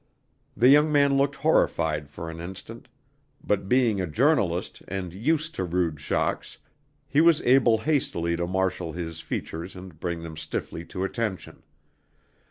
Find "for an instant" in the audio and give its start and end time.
2.09-2.87